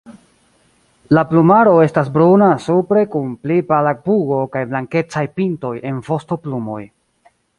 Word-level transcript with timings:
La 1.17 1.23
plumaro 1.31 1.73
estas 1.87 2.09
bruna 2.15 2.47
supre 2.63 3.03
kun 3.15 3.29
pli 3.43 3.59
pala 3.73 3.93
pugo 4.09 4.41
kaj 4.57 4.65
blankecaj 4.71 5.25
pintoj 5.39 5.75
en 5.91 6.01
vostoplumoj. 6.11 6.83